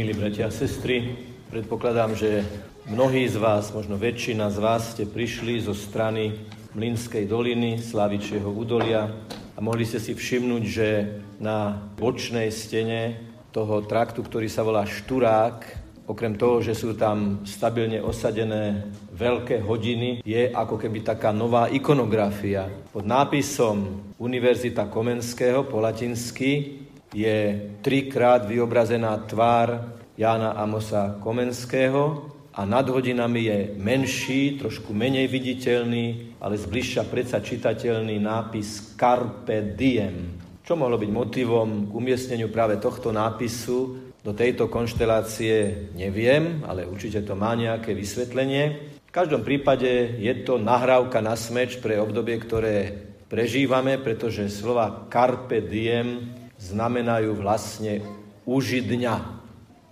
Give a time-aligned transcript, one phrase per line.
[0.00, 1.12] Milí bratia a sestry,
[1.52, 2.40] predpokladám, že
[2.88, 6.40] mnohí z vás, možno väčšina z vás ste prišli zo strany
[6.72, 9.12] Mlinskej doliny, Slavičieho údolia
[9.52, 10.88] a mohli ste si všimnúť, že
[11.36, 13.20] na bočnej stene
[13.52, 15.68] toho traktu, ktorý sa volá Šturák,
[16.08, 22.72] okrem toho, že sú tam stabilne osadené veľké hodiny, je ako keby taká nová ikonografia.
[22.88, 26.79] Pod nápisom Univerzita Komenského po latinsky
[27.10, 36.36] je trikrát vyobrazená tvár Jána Amosa Komenského a nad hodinami je menší, trošku menej viditeľný,
[36.42, 40.36] ale zbližša predsa čitateľný nápis Carpe Diem,
[40.66, 43.78] čo mohlo byť motivom k umiestneniu práve tohto nápisu
[44.20, 48.92] do tejto konštelácie, neviem, ale určite to má nejaké vysvetlenie.
[49.08, 52.92] V každom prípade je to nahrávka na smeč pre obdobie, ktoré
[53.26, 58.04] prežívame, pretože slova Carpe Diem znamenajú vlastne
[58.44, 59.40] uži dňa.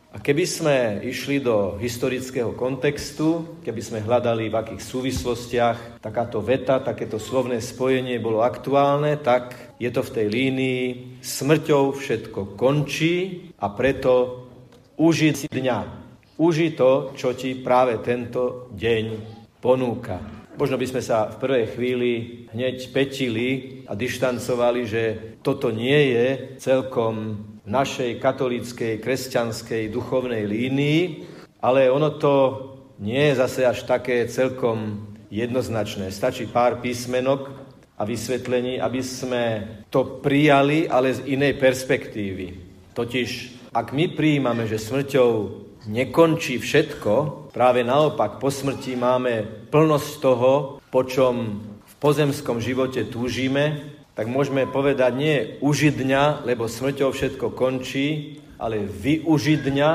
[0.08, 6.80] A keby sme išli do historického kontextu, keby sme hľadali v akých súvislostiach takáto veta,
[6.80, 10.84] takéto slovné spojenie bolo aktuálne, tak je to v tej línii
[11.20, 14.44] smrťou všetko končí a preto
[14.96, 15.78] užiť dňa.
[16.40, 19.04] Uži to, čo ti práve tento deň
[19.60, 20.37] ponúka.
[20.58, 22.12] Možno by sme sa v prvej chvíli
[22.50, 25.02] hneď petili a dištancovali, že
[25.38, 27.14] toto nie je celkom
[27.62, 31.00] v našej katolíckej, kresťanskej, duchovnej línii,
[31.62, 32.34] ale ono to
[32.98, 36.10] nie je zase až také celkom jednoznačné.
[36.10, 37.54] Stačí pár písmenok
[37.94, 39.42] a vysvetlení, aby sme
[39.94, 42.46] to prijali, ale z inej perspektívy.
[42.98, 43.30] Totiž,
[43.70, 45.30] ak my prijímame, že smrťou
[45.86, 50.52] nekončí všetko, práve naopak po smrti máme plnosť toho,
[50.90, 57.54] po čom v pozemskom živote túžime, tak môžeme povedať nie užiť dňa, lebo smrťou všetko
[57.54, 59.90] končí, ale využiť dňa,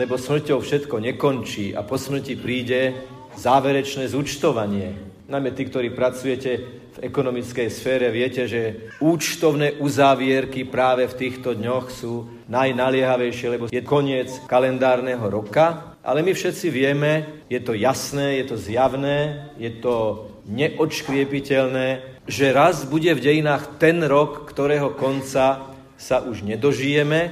[0.00, 1.76] lebo smrťou všetko nekončí.
[1.76, 2.96] A po smrti príde
[3.36, 4.96] záverečné zúčtovanie.
[5.28, 11.94] Najmä tí, ktorí pracujete v ekonomickej sfére, viete, že účtovné uzávierky práve v týchto dňoch
[11.94, 18.50] sú najnaliehavejšie, lebo je koniec kalendárneho roka, ale my všetci vieme, je to jasné, je
[18.50, 26.16] to zjavné, je to neodškriepiteľné, že raz bude v dejinách ten rok, ktorého konca sa
[26.26, 27.30] už nedožijeme,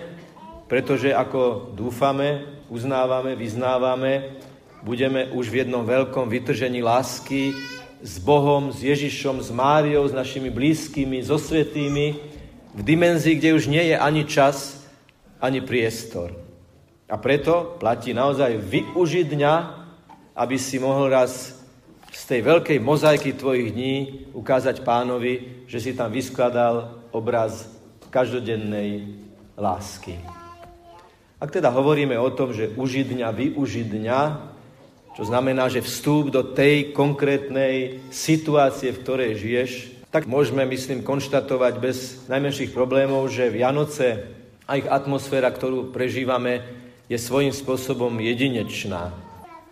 [0.70, 4.38] pretože ako dúfame, uznávame, vyznávame,
[4.86, 7.50] budeme už v jednom veľkom vytržení lásky
[8.06, 12.14] s Bohom, s Ježišom, s Máriou, s našimi blízkymi, so svetými,
[12.70, 14.86] v dimenzii, kde už nie je ani čas,
[15.42, 16.30] ani priestor.
[17.10, 19.54] A preto platí naozaj využiť dňa,
[20.38, 21.58] aby si mohol raz
[22.14, 23.94] z tej veľkej mozaiky tvojich dní
[24.38, 27.66] ukázať pánovi, že si tam vyskladal obraz
[28.14, 29.18] každodennej
[29.58, 30.16] lásky.
[31.36, 34.20] Ak teda hovoríme o tom, že užiť dňa, využiť dňa,
[35.16, 39.71] čo znamená, že vstúp do tej konkrétnej situácie, v ktorej žiješ,
[40.12, 44.28] tak môžeme, myslím, konštatovať bez najmenších problémov, že Vianoce
[44.69, 46.60] a ich atmosféra, ktorú prežívame,
[47.09, 49.16] je svojím spôsobom jedinečná.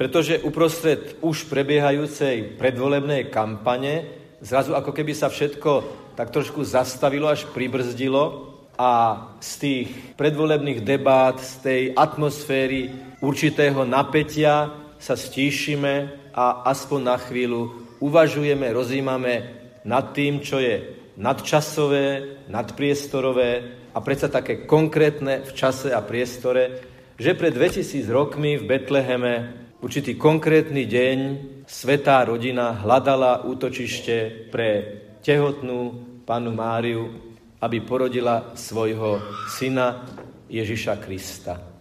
[0.01, 7.49] Pretože uprostred už prebiehajúcej predvolebnej kampane zrazu ako keby sa všetko tak trošku zastavilo až
[7.51, 9.89] pribrzdilo a z tých
[10.19, 12.91] predvolebných debát, z tej atmosféry
[13.23, 19.35] určitého napätia sa stíšime a aspoň na chvíľu uvažujeme, rozímame
[19.85, 20.81] nad tým, čo je
[21.21, 23.53] nadčasové, nadpriestorové
[23.93, 26.81] a predsa také konkrétne v čase a priestore,
[27.21, 29.33] že pred 2000 rokmi v Betleheme
[29.85, 31.19] určitý konkrétny deň
[31.69, 34.69] svetá rodina hľadala útočište pre
[35.21, 37.13] tehotnú panu Máriu,
[37.61, 39.21] aby porodila svojho
[39.53, 40.01] syna
[40.49, 41.74] Ježiša Krista.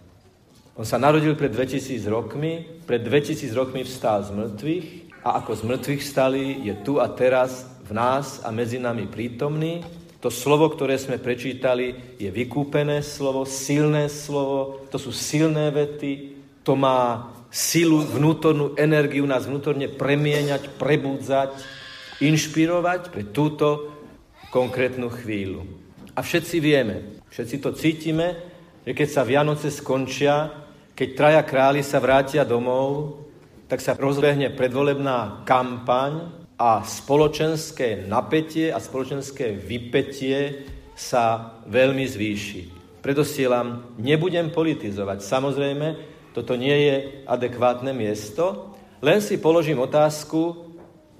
[0.74, 4.86] On sa narodil pred 2000 rokmi, pred 2000 rokmi vstal z mŕtvych
[5.22, 9.86] a ako z mŕtvych stali, je tu a teraz v nás a medzi nami prítomný.
[10.18, 16.74] To slovo, ktoré sme prečítali, je vykúpené slovo, silné slovo, to sú silné vety, to
[16.74, 21.54] má silu, vnútornú energiu nás vnútorne premieňať, prebudzať,
[22.18, 23.94] inšpirovať pre túto
[24.50, 25.62] konkrétnu chvíľu.
[26.18, 28.34] A všetci vieme, všetci to cítime,
[28.82, 30.63] že keď sa Vianoce skončia,
[30.94, 33.18] keď traja králi sa vrátia domov,
[33.66, 42.62] tak sa rozbehne predvolebná kampaň a spoločenské napätie a spoločenské vypetie sa veľmi zvýši.
[43.02, 45.18] Predosielam, nebudem politizovať.
[45.26, 45.86] Samozrejme,
[46.30, 46.96] toto nie je
[47.26, 50.72] adekvátne miesto, len si položím otázku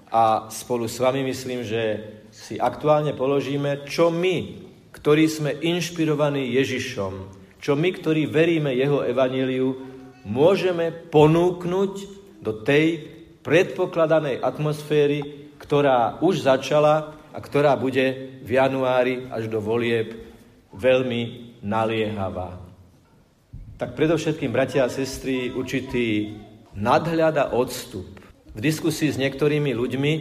[0.09, 1.83] a spolu s vami myslím, že
[2.31, 4.63] si aktuálne položíme, čo my,
[4.95, 9.73] ktorí sme inšpirovaní Ježišom, čo my, ktorí veríme jeho evaníliu,
[10.29, 11.93] môžeme ponúknuť
[12.45, 13.09] do tej
[13.41, 20.13] predpokladanej atmosféry, ktorá už začala a ktorá bude v januári až do volieb
[20.77, 22.61] veľmi naliehavá.
[23.81, 26.37] Tak predovšetkým, bratia a sestry, určitý
[26.77, 28.21] nadhľad a odstup.
[28.53, 30.13] V diskusii s niektorými ľuďmi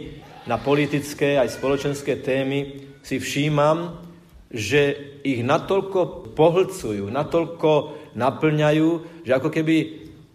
[0.48, 4.00] na politické aj spoločenské témy si všímam,
[4.54, 4.94] že
[5.26, 8.88] ich natoľko pohlcujú, natoľko naplňajú,
[9.26, 9.76] že ako keby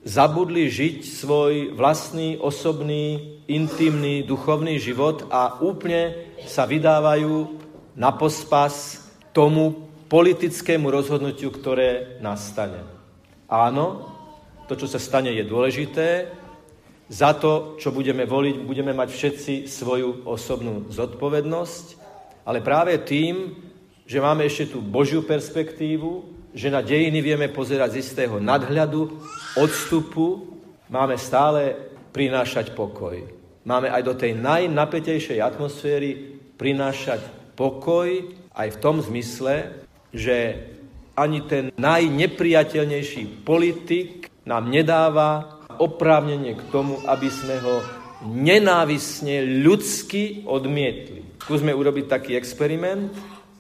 [0.04, 7.56] zabudli žiť svoj vlastný, osobný, intimný, duchovný život a úplne sa vydávajú
[7.96, 12.84] na pospas tomu politickému rozhodnutiu, ktoré nastane.
[13.48, 14.12] Áno,
[14.68, 16.30] to, čo sa stane, je dôležité.
[17.10, 21.86] Za to, čo budeme voliť, budeme mať všetci svoju osobnú zodpovednosť,
[22.46, 23.69] ale práve tým,
[24.10, 29.06] že máme ešte tú Božiu perspektívu, že na dejiny vieme pozerať z istého nadhľadu,
[29.54, 30.58] odstupu,
[30.90, 31.78] máme stále
[32.10, 33.22] prinášať pokoj.
[33.62, 37.22] Máme aj do tej najnapätejšej atmosféry prinášať
[37.54, 39.78] pokoj aj v tom zmysle,
[40.10, 40.58] že
[41.14, 47.86] ani ten najnepriateľnejší politik nám nedáva oprávnenie k tomu, aby sme ho
[48.26, 51.22] nenávisne ľudsky odmietli.
[51.46, 53.14] Skúsme urobiť taký experiment,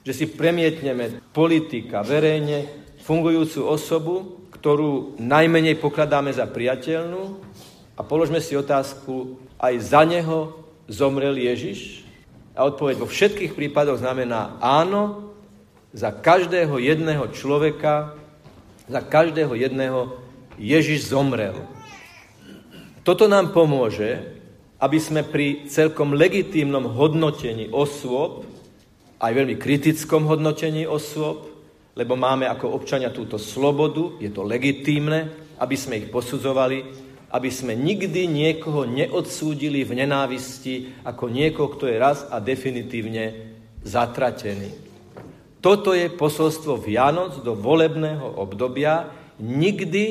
[0.09, 2.65] že si premietneme politika verejne
[3.05, 7.37] fungujúcu osobu, ktorú najmenej pokladáme za priateľnú
[7.93, 12.01] a položme si otázku, aj za neho zomrel Ježiš?
[12.57, 15.29] A odpoveď vo všetkých prípadoch znamená áno,
[15.93, 18.17] za každého jedného človeka,
[18.89, 20.17] za každého jedného
[20.57, 21.53] Ježiš zomrel.
[23.05, 24.41] Toto nám pomôže,
[24.81, 28.49] aby sme pri celkom legitímnom hodnotení osôb
[29.19, 31.51] aj veľmi kritickom hodnotení osôb,
[31.99, 35.27] lebo máme ako občania túto slobodu, je to legitímne,
[35.59, 36.79] aby sme ich posudzovali,
[37.29, 44.71] aby sme nikdy niekoho neodsúdili v nenávisti ako niekoho, kto je raz a definitívne zatratený.
[45.59, 49.11] Toto je posolstvo Vianoc do volebného obdobia.
[49.43, 50.03] Nikdy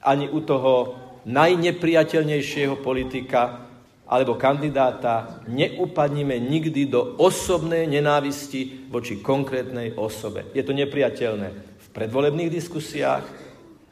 [0.00, 0.96] ani u toho
[1.28, 3.69] najnepriateľnejšieho politika
[4.10, 10.50] alebo kandidáta neupadnime nikdy do osobnej nenávisti voči konkrétnej osobe.
[10.50, 13.22] Je to nepriateľné v predvolebných diskusiách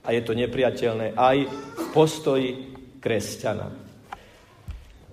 [0.02, 3.70] a je to nepriateľné aj v postoji kresťana.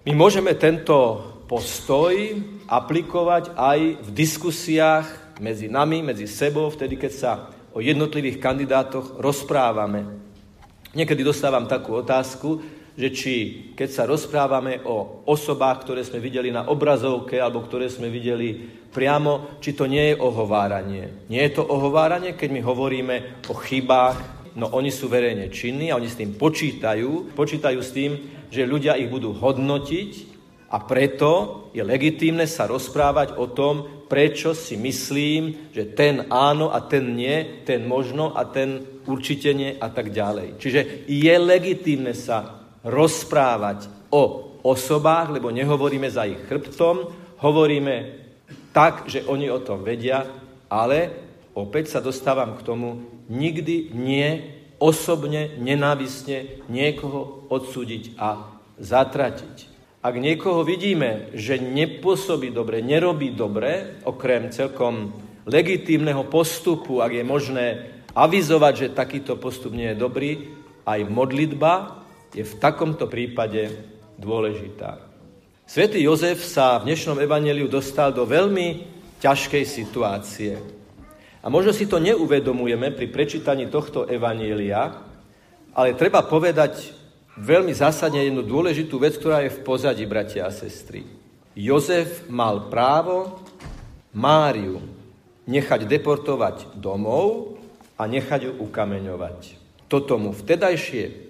[0.10, 2.14] My môžeme tento postoj
[2.66, 7.32] aplikovať aj v diskusiách medzi nami, medzi sebou, vtedy, keď sa
[7.76, 10.06] o jednotlivých kandidátoch rozprávame.
[10.98, 12.64] Niekedy dostávam takú otázku,
[12.96, 13.36] že či
[13.76, 18.56] keď sa rozprávame o osobách, ktoré sme videli na obrazovke alebo ktoré sme videli
[18.96, 21.28] priamo, či to nie je ohováranie.
[21.28, 23.16] Nie je to ohováranie, keď my hovoríme
[23.52, 24.18] o chybách,
[24.56, 28.12] no oni sú verejne činní a oni s tým počítajú, počítajú s tým,
[28.48, 30.12] že ľudia ich budú hodnotiť
[30.72, 31.32] a preto
[31.76, 37.64] je legitímne sa rozprávať o tom, prečo si myslím, že ten áno a ten nie,
[37.68, 40.56] ten možno a ten určite nie a tak ďalej.
[40.56, 47.10] Čiže je legitímne sa rozprávať o osobách, lebo nehovoríme za ich chrbtom,
[47.42, 48.24] hovoríme
[48.70, 50.26] tak, že oni o tom vedia,
[50.70, 51.10] ale
[51.58, 59.74] opäť sa dostávam k tomu, nikdy nie osobne, nenávisne niekoho odsúdiť a zatratiť.
[60.06, 65.10] Ak niekoho vidíme, že nepôsobí dobre, nerobí dobre, okrem celkom
[65.50, 67.66] legitímneho postupu, ak je možné
[68.14, 70.32] avizovať, že takýto postup nie je dobrý,
[70.86, 72.05] aj modlitba
[72.36, 73.72] je v takomto prípade
[74.20, 75.00] dôležitá.
[75.64, 78.84] Svetý Jozef sa v dnešnom evaneliu dostal do veľmi
[79.24, 80.60] ťažkej situácie.
[81.42, 85.00] A možno si to neuvedomujeme pri prečítaní tohto evanielia,
[85.72, 86.92] ale treba povedať
[87.40, 91.08] veľmi zásadne jednu dôležitú vec, ktorá je v pozadí, bratia a sestry.
[91.56, 93.40] Jozef mal právo
[94.12, 94.84] Máriu
[95.48, 97.56] nechať deportovať domov
[97.96, 99.40] a nechať ju ukameňovať.
[99.88, 101.25] Toto mu vtedajšie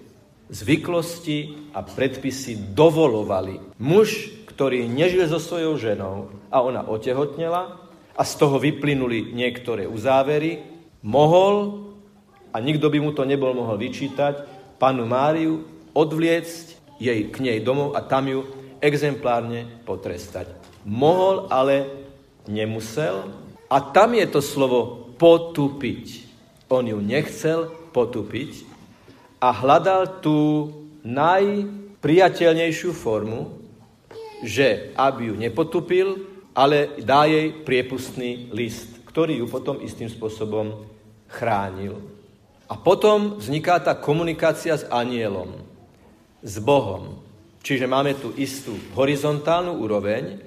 [0.49, 3.77] zvyklosti a predpisy dovolovali.
[3.81, 7.81] Muž, ktorý nežil so svojou ženou a ona otehotnela
[8.15, 10.63] a z toho vyplynuli niektoré uzávery,
[11.03, 11.83] mohol,
[12.55, 14.47] a nikto by mu to nebol mohol vyčítať,
[14.79, 16.65] panu Máriu odvliecť
[17.03, 18.47] jej k nej domov a tam ju
[18.79, 20.51] exemplárne potrestať.
[20.87, 21.75] Mohol, ale
[22.47, 23.27] nemusel.
[23.67, 26.23] A tam je to slovo potupiť.
[26.69, 28.74] On ju nechcel potupiť,
[29.45, 30.73] a hľadal tú
[31.05, 33.61] najpriateľnejšiu formu,
[34.41, 36.07] že aby ju nepotupil,
[36.57, 40.89] ale dá jej priepustný list, ktorý ju potom istým spôsobom
[41.29, 42.01] chránil.
[42.65, 45.61] A potom vzniká tá komunikácia s anielom,
[46.41, 47.21] s Bohom.
[47.61, 50.41] Čiže máme tu istú horizontálnu úroveň,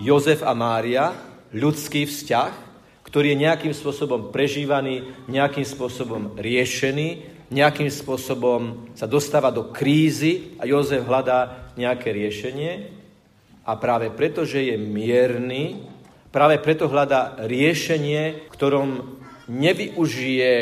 [0.00, 1.12] Jozef a Mária,
[1.52, 2.52] ľudský vzťah,
[3.04, 10.66] ktorý je nejakým spôsobom prežívaný, nejakým spôsobom riešený, nejakým spôsobom sa dostáva do krízy a
[10.66, 12.90] Jozef hľadá nejaké riešenie.
[13.62, 15.86] A práve preto, že je mierny,
[16.34, 20.52] práve preto hľadá riešenie, ktorom nevyužije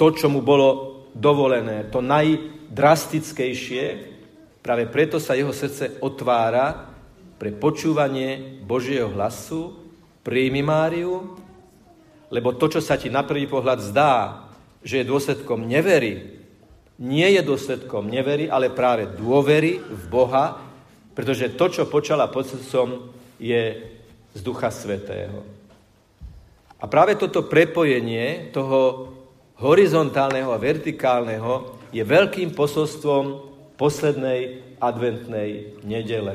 [0.00, 3.84] to, čo mu bolo dovolené, to najdrastickejšie.
[4.64, 6.88] Práve preto sa jeho srdce otvára
[7.36, 9.76] pre počúvanie Božieho hlasu,
[10.24, 11.36] príjmi Máriu,
[12.32, 14.41] lebo to, čo sa ti na prvý pohľad zdá,
[14.82, 16.42] že je dôsledkom nevery,
[17.02, 20.62] nie je dôsledkom nevery, ale práve dôvery v Boha,
[21.18, 23.10] pretože to, čo počala pod srdcom,
[23.42, 23.90] je
[24.32, 25.42] z Ducha Svetého.
[26.82, 29.10] A práve toto prepojenie toho
[29.62, 33.38] horizontálneho a vertikálneho je veľkým posolstvom
[33.78, 36.34] poslednej adventnej nedele.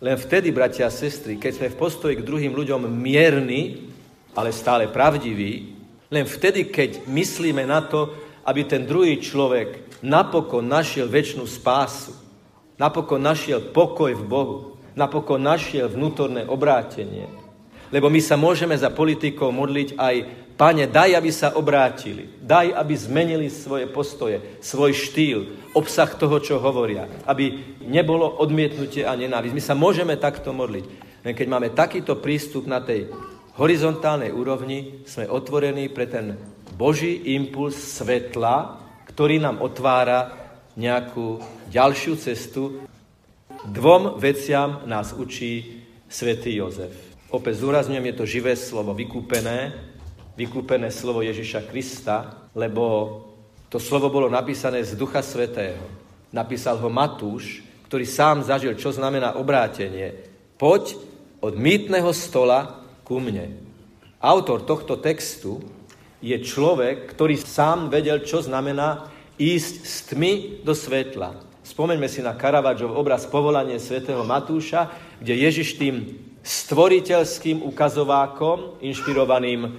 [0.00, 3.92] Len vtedy, bratia a sestry, keď sme v postoji k druhým ľuďom mierni,
[4.32, 5.73] ale stále pravdivý,
[6.14, 8.14] len vtedy, keď myslíme na to,
[8.46, 12.14] aby ten druhý človek napokon našiel väčšinu spásu,
[12.78, 14.56] napokon našiel pokoj v Bohu,
[14.94, 17.26] napokon našiel vnútorné obrátenie.
[17.90, 20.14] Lebo my sa môžeme za politikov modliť aj,
[20.54, 25.38] pane, daj, aby sa obrátili, daj, aby zmenili svoje postoje, svoj štýl,
[25.74, 29.54] obsah toho, čo hovoria, aby nebolo odmietnutie a nenávisť.
[29.54, 30.84] My sa môžeme takto modliť.
[31.24, 33.08] Len keď máme takýto prístup na tej
[33.54, 36.34] horizontálnej úrovni sme otvorení pre ten
[36.74, 40.34] Boží impuls svetla, ktorý nám otvára
[40.74, 41.38] nejakú
[41.70, 42.82] ďalšiu cestu.
[43.64, 46.92] Dvom veciam nás učí svätý Jozef.
[47.30, 49.74] Opäť zúrazňujem, je to živé slovo, vykúpené,
[50.34, 52.82] vykúpené slovo Ježiša Krista, lebo
[53.70, 55.82] to slovo bolo napísané z Ducha Svetého.
[56.34, 60.14] Napísal ho Matúš, ktorý sám zažil, čo znamená obrátenie.
[60.58, 60.98] Poď
[61.38, 63.52] od mýtneho stola ku mne.
[64.18, 65.60] Autor tohto textu
[66.24, 70.32] je človek, ktorý sám vedel, čo znamená ísť z tmy
[70.64, 71.36] do svetla.
[71.64, 74.88] Spomeňme si na Caravaggio obraz Povolanie svätého Matúša,
[75.20, 79.72] kde Ježiš tým stvoriteľským ukazovákom, inšpirovaným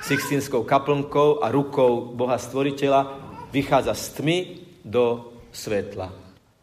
[0.00, 3.20] Sixtinskou kaplnkou a rukou Boha stvoriteľa,
[3.52, 4.38] vychádza z tmy
[4.80, 6.08] do svetla.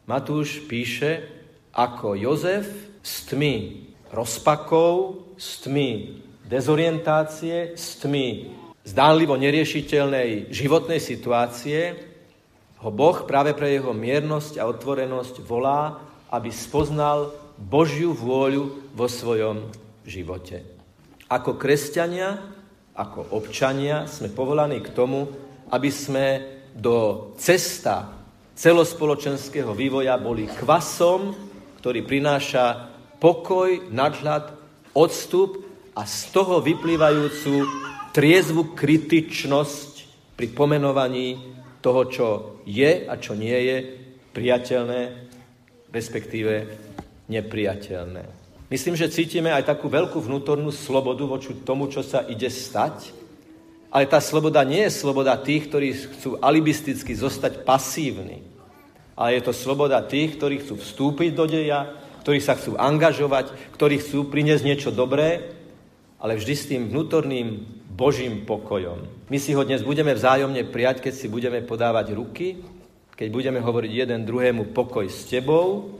[0.09, 1.25] Matúš píše,
[1.69, 2.65] ako Jozef
[3.05, 3.53] z tmy
[4.11, 8.55] rozpakov, s tmy dezorientácie, s tmy
[8.87, 11.95] zdánlivo neriešiteľnej životnej situácie,
[12.77, 15.97] ho Boh práve pre jeho miernosť a otvorenosť volá,
[16.29, 19.73] aby spoznal Božiu vôľu vo svojom
[20.05, 20.61] živote.
[21.27, 22.37] Ako kresťania,
[22.93, 25.27] ako občania sme povolaní k tomu,
[25.73, 26.25] aby sme
[26.77, 28.13] do cesta
[28.53, 31.33] celospoločenského vývoja boli kvasom,
[31.81, 34.53] ktorý prináša pokoj, nadhľad,
[34.93, 35.62] odstup
[35.97, 37.65] a z toho vyplývajúcu
[38.13, 39.91] triezvu kritičnosť
[40.38, 41.38] pri pomenovaní
[41.81, 42.27] toho, čo
[42.65, 43.77] je a čo nie je
[44.33, 45.01] priateľné,
[45.89, 46.53] respektíve
[47.29, 48.24] nepriateľné.
[48.67, 53.15] Myslím, že cítime aj takú veľkú vnútornú slobodu voči tomu, čo sa ide stať,
[53.88, 58.43] ale tá sloboda nie je sloboda tých, ktorí chcú alibisticky zostať pasívni,
[59.15, 61.88] ale je to sloboda tých, ktorí chcú vstúpiť do deja,
[62.27, 65.55] ktorí sa chcú angažovať, ktorí chcú priniesť niečo dobré,
[66.19, 67.63] ale vždy s tým vnútorným
[67.96, 69.07] Božím pokojom.
[69.31, 72.60] My si ho dnes budeme vzájomne prijať, keď si budeme podávať ruky,
[73.15, 75.96] keď budeme hovoriť jeden druhému pokoj s tebou,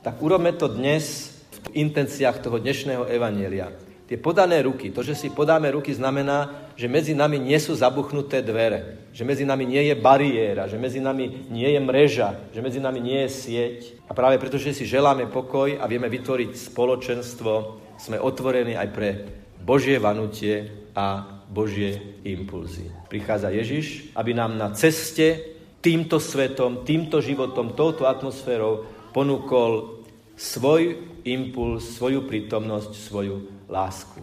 [0.00, 1.36] tak urobme to dnes
[1.68, 3.68] v intenciách toho dnešného evanielia.
[4.06, 8.38] Tie podané ruky, to, že si podáme ruky, znamená, že medzi nami nie sú zabuchnuté
[8.38, 12.78] dvere, že medzi nami nie je bariéra, že medzi nami nie je mreža, že medzi
[12.78, 13.78] nami nie je sieť.
[14.06, 17.52] A práve preto, že si želáme pokoj a vieme vytvoriť spoločenstvo,
[17.98, 19.10] sme otvorení aj pre
[19.58, 22.86] Božie vanutie a Božie impulzy.
[23.10, 30.02] Prichádza Ježiš, aby nám na ceste týmto svetom, týmto životom, touto atmosférou ponúkol
[30.38, 30.94] svoj
[31.26, 34.22] impuls, svoju prítomnosť, svoju lásku.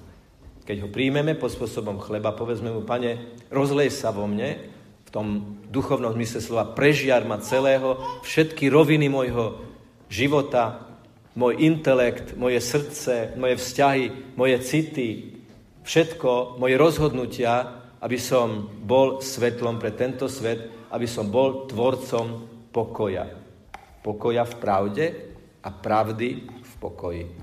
[0.63, 4.71] Keď ho príjmeme pod spôsobom chleba, povedzme mu, pane, rozlej sa vo mne,
[5.03, 9.59] v tom duchovnom zmysle slova, prežiar ma celého, všetky roviny môjho
[10.07, 10.87] života,
[11.35, 15.09] môj intelekt, moje srdce, moje vzťahy, moje city,
[15.83, 23.27] všetko, moje rozhodnutia, aby som bol svetlom pre tento svet, aby som bol tvorcom pokoja.
[24.03, 25.05] Pokoja v pravde
[25.63, 27.42] a pravdy v pokoji.